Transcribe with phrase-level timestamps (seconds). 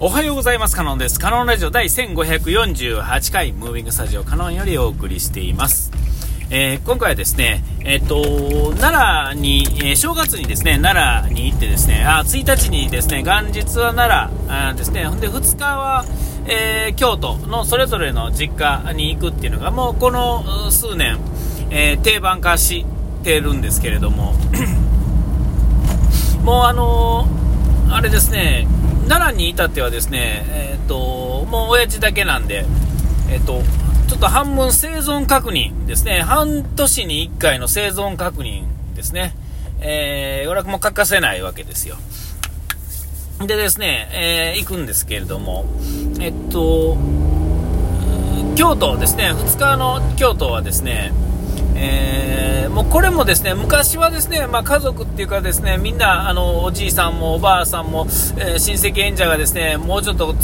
[0.00, 0.74] おはようございます。
[0.74, 1.20] カノンです。
[1.20, 5.92] カノンラジオ第1548回、ムービングスタジオカノンよりお送りしています。
[6.50, 16.04] えー、今回はですね、えっ、ー、と、奈良に、えー、正月にですね、奈良に行ってですね、あ、1日にですね、元日は奈良あですね、ほんで2日は、
[16.46, 21.18] え京都のそれぞれの実家に行くっていうのが、もうこの数年、
[21.70, 22.84] え定番化し
[23.22, 24.34] てるんですけれども、
[26.42, 27.28] もうあの
[27.90, 28.66] あれですね、
[29.08, 32.64] 奈良に至ってはですね、え、ー、と、もう親父だけなんで、
[33.30, 33.62] え、ー、と、
[34.08, 36.20] ちょっと半分生存確認ですね。
[36.20, 39.34] 半年に1回の生存確認ですね。
[39.80, 41.96] えー、俺はも欠かせないわけですよ。
[43.40, 45.66] でですね、えー、行くんですけれども、
[46.20, 46.96] えっと、
[48.56, 51.12] 京都ですね、2日の京都はですね、
[51.76, 58.06] えー、もうこれもですね昔はですね、まあ、家族っていうかですねみんなあのおじいさんもおばあさんも、
[58.38, 60.34] えー、親戚演者がですねもうちょっと、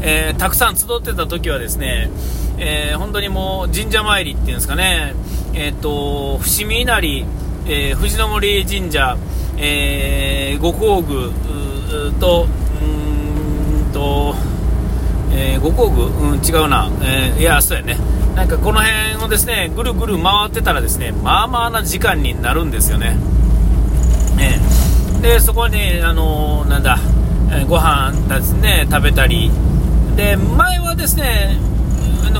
[0.00, 2.10] えー、たくさん集ってた時はですね、
[2.58, 5.14] え本当にもう神社参りっていうんですかね、
[5.54, 7.26] えっと伏見稲荷、
[7.68, 9.16] え藤の森神社、
[9.58, 11.32] えご工具
[12.20, 12.46] と
[12.82, 14.34] うんと、
[15.32, 17.96] えご工具、うん、違うな、えいやそうやね。
[18.34, 23.16] なんかこの辺をですねぐるぐる回ってたらですねまあまあな時間になるんですよね。
[24.36, 24.60] ね
[25.22, 26.98] でそこに、あのー、なんだ、
[27.50, 29.50] えー、ご飯ですね食べたり。
[30.16, 31.58] で前はですね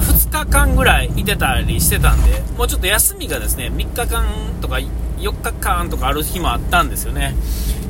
[0.00, 4.24] 2日間ぐらいいてたりしてたんでもうちょっと休みがですね3日間
[4.60, 7.34] とか4日間とかある日もあったんですよね、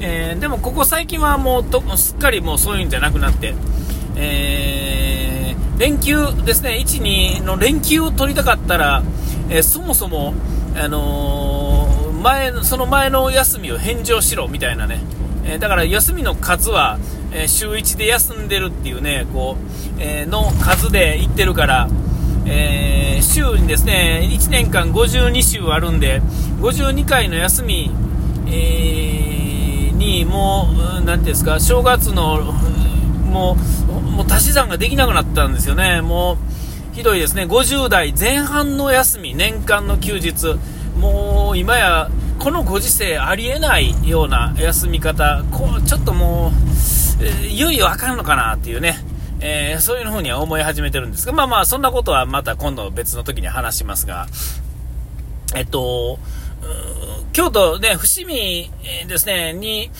[0.00, 3.54] えー、でもここ最近はもうとすっかりもうそういうんじゃなくなって、
[4.16, 5.26] えー
[5.78, 7.02] 連休ですね、1、
[7.40, 9.02] 2の連休を取りたかったら、
[9.50, 10.32] えー、そもそも、
[10.74, 15.00] あのー、前、その前の休みを返上しろみたいなね、
[15.44, 16.98] えー、だから休みの数は、
[17.32, 21.88] え週1で休んでるっていうね、こう、えの数で行ってるから、
[22.46, 26.22] え週にですね、1年間52週あるんで、
[26.60, 27.90] 52回の休み、
[28.46, 32.40] えにもう、なんていうんですか、正月の
[33.26, 33.58] も
[33.90, 36.00] う、もう足し算ができなくなったんですよね。
[36.00, 36.38] も
[36.92, 37.44] う、ひどいですね。
[37.44, 40.56] 50代前半の休み、年間の休日。
[40.98, 46.50] もう、今や、このご時世ありえないような休み方、こう、ちょっとも
[47.20, 48.98] う、えー、いよいよあかんのかなっていうね。
[49.40, 54.28] えー、そういう風には思い始めてるんですが、まあまあ、そんなことはまた今度別の時に話しますが、
[55.54, 56.18] えっと、
[57.32, 58.70] 京都で、伏見
[59.06, 59.90] ですね、に、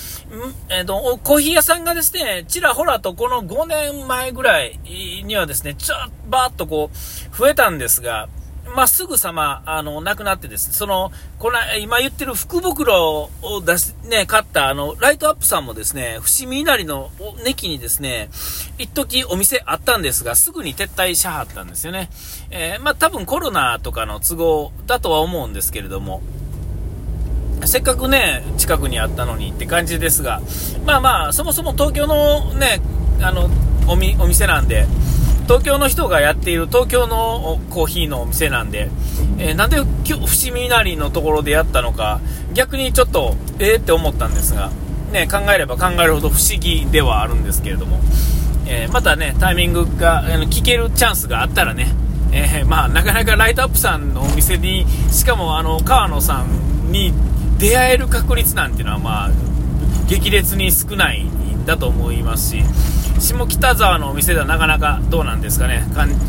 [0.71, 4.79] えっ、と、コーヒー屋さんがですね、ちらほらとこの5年前ぐらい
[5.25, 8.29] にはですね、ちょっばーっとこう、増えたんですが、
[8.76, 17.10] まあ、すぐさま、あの、亡くなってですね、その、この、今言ってる福袋を出し、ね、買った、あの、ライトアップさんもですね、伏見稲荷の
[17.42, 18.28] ネキにですね、
[18.76, 22.10] 一時お店あったんですが、すぐに撤退しはったんですよね。
[22.50, 26.20] えー、まあ、多分コロナとかの都合だとは思うんですけれども、
[27.64, 30.43] せっかくね、近くにあったのにって感じですが、
[30.84, 32.82] まあまあ、そもそも東京のね、
[33.22, 33.48] あの、
[33.88, 34.87] おみ、お店なんで、
[35.47, 38.91] 東京の人がやっている東京のコーヒーのお店なんで、
[39.39, 42.21] えー、なんで伏見稲荷のところでやったのか、
[42.53, 44.71] 逆にちょっと、えー、って思ったんですが、
[45.12, 48.01] ね、考えれば考えるほど不思議ではあるんですけれども、
[48.67, 51.95] えー、またね、タイミングが、あの聞けるチャンスがあったらね、
[52.33, 57.12] えまあ、なかなかライトアップさんのお店に、しかもあの、川野さんに
[57.59, 59.31] 出会える確率なんていうのは、まあ、
[60.09, 62.62] 激烈に少ないんだと思いますし、
[63.19, 65.84] 下北沢のお店ではなかなかどうなんですかね、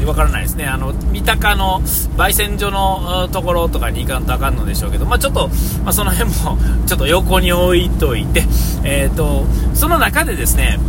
[0.06, 5.50] わからないですね、あの三鷹の焙煎所のところとかに行かんとあかんのでしょうけど、まあ、ちょっと、
[5.84, 8.46] まあ、その辺も ちょっと横に置いといて、
[8.84, 10.80] えーと、その中でですね、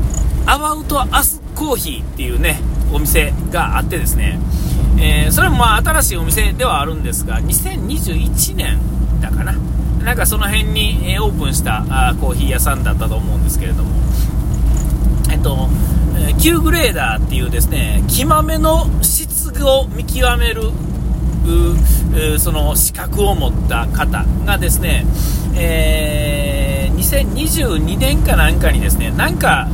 [0.46, 2.60] アバウトアスコーヒーっていうね、
[2.92, 4.38] お店があってですね、
[4.98, 8.78] えー、それもまあ新しいお店ではあるんですが、2021年
[9.20, 9.54] だかな。
[10.02, 11.84] なんかその辺に、オープンした
[12.20, 13.90] コーヒー屋さんだったと思うんですけれども、
[15.30, 15.68] えっと、
[16.16, 20.62] えー、Q グレーダーっていうですね、木豆の質を見極める、
[22.38, 25.06] その資格を持った方がですね、
[25.54, 29.68] えー、2022年かなんかにですね、なんか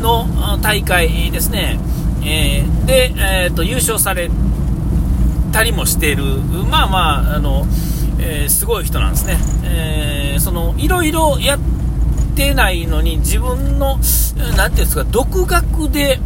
[0.00, 1.78] の大会ですね、
[2.24, 4.30] えー、で、えーと、優勝され
[5.52, 6.24] たりもしている、
[6.70, 7.66] まあまあ、あの、
[8.20, 9.38] えー、すごい人なんですね。
[9.64, 11.77] えー、その、いろいろやって
[12.54, 13.98] ないのに、自分の、
[14.56, 16.20] なんていうんですか、独学で、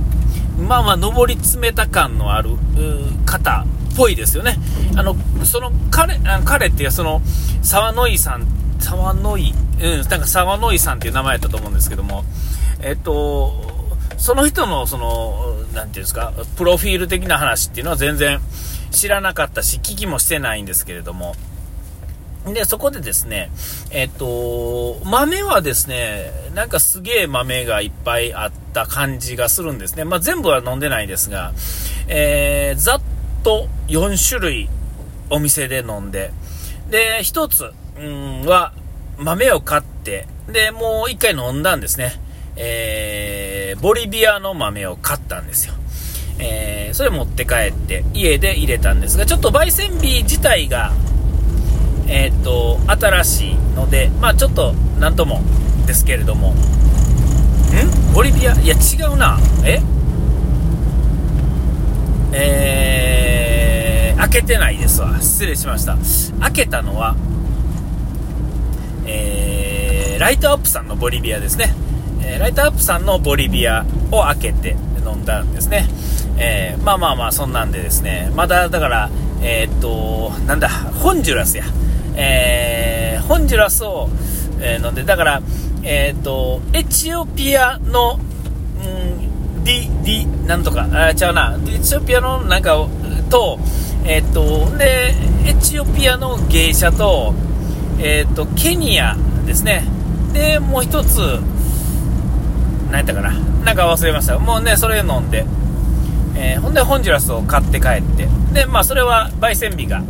[0.58, 2.50] まあまあ、上り詰めた感のある
[3.26, 4.58] 方っぽいですよね。
[4.96, 7.22] あの、その、彼、あの彼っていうその、
[7.62, 8.46] 沢野井さん、
[8.80, 12.24] 沢野井、うん、なんか沢野井さんっていう名前だったと思うんですけども、
[12.80, 13.52] えっと、
[14.18, 18.40] その人の、その、なんていうんですか、プロフィール的な話っていうのは全然
[18.90, 21.34] 知らなかったし、聞きもしてないんですけれども、
[22.46, 23.50] で、そこでですね、
[23.90, 30.04] えっと、豆はですね、なんかすげえ豆がいっぱいあった感じがするんですね。
[30.04, 31.52] まあ、全部は飲んでないですが、
[32.08, 33.00] えー、ざっ
[33.44, 34.68] と4種類
[35.30, 36.32] お店で飲んで、
[36.90, 38.72] で、1つ、うんは
[39.18, 42.20] 豆を買って、で、もう1回飲んだんですね。
[42.56, 45.74] えー、ボリビアの豆を買ったんですよ。
[46.38, 50.92] えー、それ持って帰って家で入れたんですが、ちょっと焙煎日自体が
[52.08, 55.42] えー、っと、新しいので、まあちょっと、なんとも
[55.86, 56.56] ですけれども、ん？
[58.14, 58.54] ボリビア？
[58.54, 58.78] いや、違
[59.12, 59.38] うな。
[59.64, 59.80] え？
[62.34, 65.20] えー、開けてないですわ。
[65.20, 65.96] 失礼しました。
[66.40, 67.14] 開けたのは、
[69.06, 71.74] えー、ライトアップさんのボリビアですね。
[72.22, 75.88] えー、ライトアップさんのボリビアを開けて飲んだんですね。
[76.38, 79.10] えー、まあまあまあ、そんなんでですね、まだだから、
[79.42, 81.64] えー、っと、なんだ、ホンジュラスや。
[82.16, 84.08] えー、ホンジュラスを、
[84.60, 85.42] えー、飲んで、だから、
[85.82, 88.18] えっ、ー、と、エチオピアの、
[88.84, 92.76] うん、ディ、ディ、なんとか、あ、ちゃうな、エチオピアのなんか
[93.30, 93.58] と、
[94.04, 95.14] えっ、ー、と、で、
[95.46, 97.34] エチオピアのゲイシャと、
[97.98, 99.16] えっ、と、ケニア
[99.46, 99.84] ですね。
[100.32, 101.18] で、もう一つ、
[102.90, 103.32] 何やったかな。
[103.64, 104.38] なんか忘れました。
[104.38, 105.46] もうね、それ飲んで、
[106.36, 110.02] えー、ほんで、ホンジュラスを買って帰って、で、まあ、それは、焙煎日が、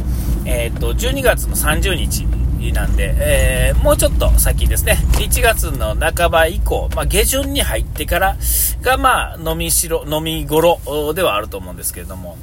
[0.44, 2.26] えー、と、12月の30日
[2.72, 8.36] なんで、えー、もうちょっと先ですね、1月の半ば以降、まあ、下旬に入ってから
[8.82, 10.78] が、まあ、飲みしろ、飲み頃
[11.14, 12.36] ではあると思うんですけれども、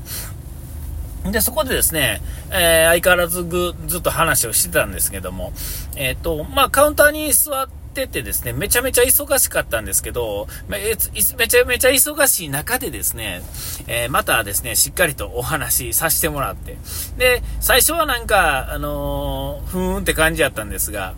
[1.32, 5.52] で、そこでですね、えー、相変わらずぐずっと話をしてたんですけども、
[5.96, 13.42] えっ、と、まあ、カウンターに座って、っててですね、めちゃめちゃ忙しかったんですけど、めちゃめちゃ忙しい中でですね、
[13.88, 16.78] えー、またですね、しっかりとお話しさせてもらって、
[17.18, 21.16] で、最初はなんか、あのー、ふーんって感じやったんですが、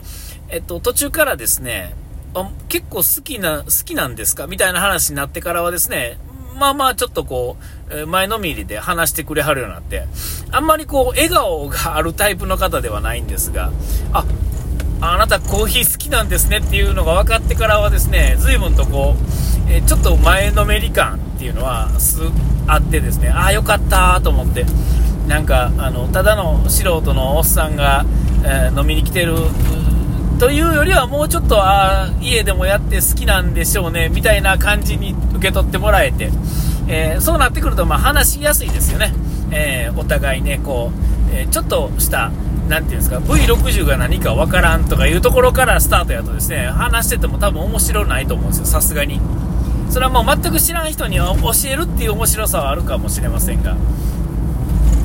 [0.50, 1.94] えっと、途中からですね、
[2.34, 4.48] あ結構好きな、好きなんですか？
[4.48, 6.18] みたいな話になってからはですね、
[6.58, 7.58] まあまあちょっとこ
[7.90, 10.06] う、前のめりで話してくれはるようになって、
[10.52, 13.72] あんまりこう、笑顔があるタイプの方ではないんですが、
[14.14, 14.24] あ、
[15.02, 21.90] あなたコーヒー好きなんですねっていうのが分かってからはですね、随分とこう、えちょっと前のめり感っていうのは
[22.68, 24.64] あってですね、ああ、よかったと思って、
[25.28, 28.06] なんか、あの、ただの素人のおっさんが、
[28.44, 29.36] えー、飲みに来てる
[30.40, 36.30] というよりはもうちょっと、あ家でもやって好きなんでしょうね、みたいな感じに受け取ってもらえて、
[36.88, 39.14] えー、そうなってくると、まあ話しやすいですよね。
[39.52, 42.32] えー、お互いね、こう、えちょっとした、
[42.72, 49.20] なんていうんですか、V60 が何かわからんとかいうところからスタートやとですね、話してても多分面白ないと思うんですよ、さすがに。
[49.90, 51.34] それはもう全く知らん人に教
[51.66, 53.76] えるっていう面白さはあるかもしれませんが、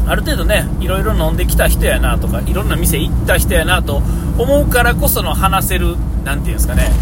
[0.06, 3.96] ある程度ね、いろいろ飲んできた人やなとか、いろんな店行った人やなと
[4.38, 6.92] 思うからこその話せる、なんていうんですかね、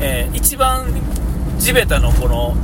[0.00, 0.86] えー、一番
[1.58, 2.56] 地べたのこの、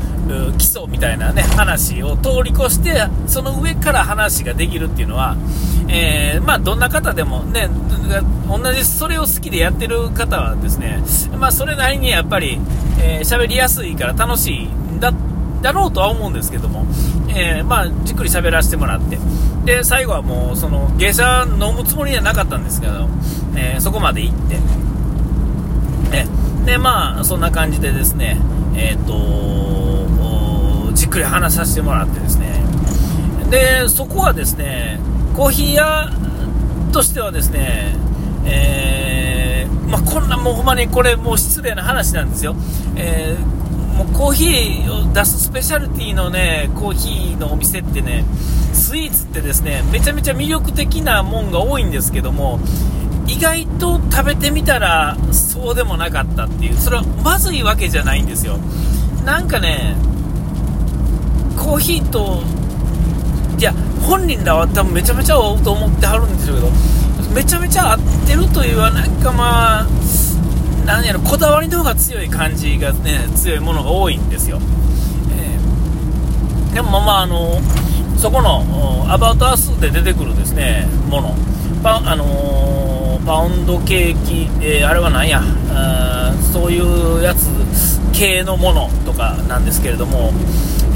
[0.58, 5.36] 基礎みたいなね、話を通り越して、その上から話ができるっていうのは、
[5.88, 7.68] えー、まあ、どんな方でもね、
[8.48, 11.02] 同じそれを好きでやってる方はですね、
[11.36, 12.60] まあ、それなりにやっぱり、
[13.00, 15.12] えー、喋りやすいから楽しいんだ、
[15.62, 16.86] だろうとは思うんですけども、
[17.28, 19.18] えー、まあ、じっくり喋らせてもらって、
[19.64, 23.08] で、最後はもう、その、芸者飲むつもりはなかったんですけど、
[23.56, 24.54] えー、そこまで行って、
[26.10, 26.26] ね、
[26.64, 28.38] で、まあ、そんな感じでですね、
[28.74, 29.79] えっ、と、
[31.00, 32.62] じっくり話させてもらってですね、
[33.50, 35.00] で、そこはですね、
[35.34, 36.10] コーヒー屋
[36.92, 37.94] としてはですね、
[38.44, 42.54] えー、まあ、こんなもうほんまにこれもう失礼な話なんですよ。
[42.96, 48.26] えー、もうコーヒーを出すスペシャルティのね、コーヒーのお店ってね、
[48.74, 52.60] スイーツってですね、めちゃめちゃ魅力的なもんが多いんですけども、
[53.26, 58.58] 意外と食べてみたらそうでもなかったっていう、それはまずいわけじゃないんですよ。
[59.24, 59.96] なんかね、
[61.60, 62.42] コーヒーと
[63.58, 63.74] いや、
[64.08, 66.70] 本人らは多分めちゃめちゃ合うと思ってはるんでしょうけど、
[67.34, 69.86] めちゃめちゃ合ってるというは、なんかまあ、
[70.86, 74.58] なんやろ、こだわりの方が強い感じがね、強いものが多いんですよ。
[75.36, 77.60] えー、でもまあ、あの、
[78.16, 81.34] そこの、アバウトアースで出てくるですね、もの、
[81.82, 85.42] パあのー、パウンドケーキ、えー、あれは何や
[85.74, 87.50] あ、そういうやつ
[88.14, 90.32] 系のものとかなんですけれども、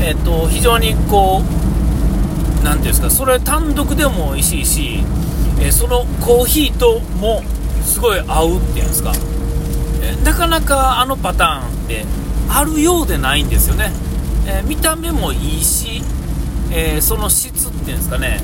[0.04, 5.04] えっ、と、非常にこう、何ていうんですかそれ単独でも美味しいし、
[5.60, 7.42] えー、そのコーヒーとも
[7.82, 9.12] すごい合うっていうんですか、
[10.02, 12.04] えー、なかなかあのパターンって
[12.50, 13.92] あるようでないんですよね。
[14.46, 16.02] えー、見た目もいいし、
[16.70, 18.42] え、その質っていうんですかね、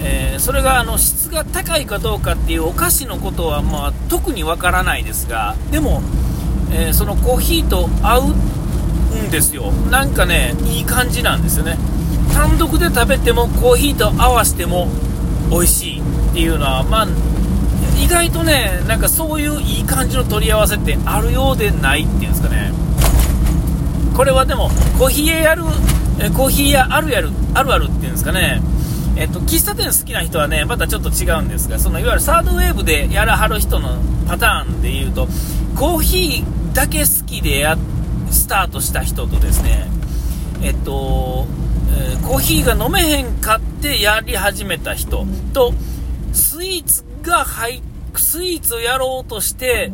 [0.00, 6.02] え、それがあの質が高いかどうかっていうお菓子のことは、まあ、特にわからないですがでも、
[6.72, 8.34] えそのコーヒーと合う
[9.34, 9.72] ですよ。
[9.90, 11.76] なんかねいい感じなんですよね。
[12.32, 14.88] 単独で食べてもコーヒーと合わせても
[15.50, 17.08] 美味しいっていうのはまあ
[18.02, 22.72] 意外とねなんかそういういい感じの取り合わせってあるようでないっていうんですかね。
[24.16, 25.64] これはでもコーヒー屋やる
[26.34, 28.62] コーヒー屋あるやるあるあるっていうんですかね。
[29.16, 35.28] えっと、喫茶店好きな人はね、またちょっと違うんですが、そのいわゆるサードウェーブでやらはる人のパターンで言うと、
[35.76, 37.78] コーヒーだけ好きでやっ、
[38.34, 39.86] スタートした人とですね、
[40.62, 41.46] えっと、
[41.96, 45.72] え、コーヒーが飲めへんかってやり始めた人と、
[46.32, 47.80] スイーツが入
[48.16, 49.92] スイーツをやろうとして、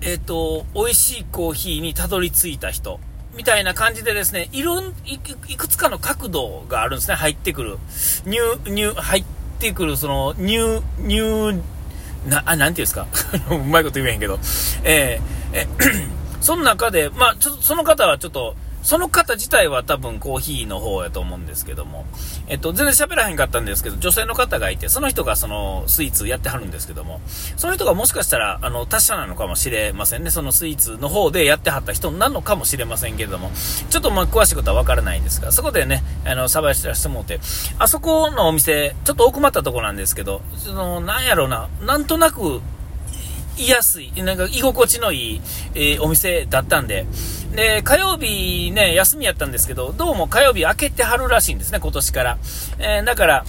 [0.00, 3.00] えっと、美味しいコーヒーにたどり着いた人。
[3.36, 7.78] みたいな感じでですね、いろん、いくつかの角度があるんですね、入ってくる。
[8.26, 9.24] 入、入、入っ
[9.60, 11.52] てくる、その、入、入、
[12.26, 13.06] な、あ、なんていうんですか？
[13.54, 14.38] うまいこと言えへんけど。
[14.82, 15.68] えー、え、
[16.40, 22.06] その中で、まあ、ちょっと、その方はちょっと、その方自体は多分コーヒーの方やと思うんですけども、
[22.46, 27.20] えっと、全然喋らへんかったんですけど、女性の方がいて、その人がそのスイーツやってはるんですけども、
[27.56, 30.30] その人がもしかしたら、あの、達者なのかもしれませんね。
[30.30, 33.50] そのスイーツの方でやってはった人なのかもしれませんけれども、
[33.90, 37.40] ちょっとまあ詳しいことはわからないんですが、そこでね、あの、さばやしてらしてもうて、
[37.78, 42.62] あそこのお店、ちょっと奥まったとこなんですけど、その、なんやろうな、なんとなく、
[43.58, 45.40] いやすい、なんか居心地のいい、
[45.74, 47.06] えー、お店だったんで、
[47.54, 52.38] で、火曜日ね、休みやったんですけど、どうも火曜日開けてはるらしいんですね、今年から。
[52.78, 53.44] えー、だから、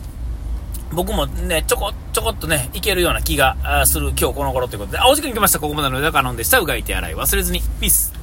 [0.93, 5.59] 僕もね、ちょこちょこっとね、行けるような気がする今日この頃ということで、あ、お時間来ました。
[5.59, 6.59] ここまでの中野でした。
[6.59, 7.61] うがいて洗い忘れずに。
[7.79, 8.18] ピース。